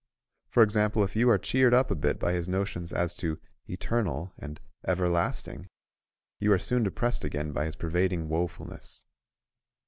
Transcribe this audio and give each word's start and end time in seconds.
For 0.49 0.63
example, 0.63 1.03
if 1.03 1.15
you 1.15 1.29
are 1.29 1.37
cheered 1.37 1.75
up 1.75 1.91
a 1.91 1.95
bit 1.95 2.17
by 2.19 2.33
his 2.33 2.49
notions 2.49 2.91
as 2.91 3.13
to 3.17 3.39
"Eternal" 3.67 4.33
and 4.35 4.59
"Everlasting," 4.83 5.67
you 6.39 6.51
are 6.53 6.57
soon 6.57 6.81
depressed 6.81 7.23
again 7.23 7.51
by 7.51 7.65
his 7.65 7.75
pervading 7.75 8.27
woefulness. 8.27 9.05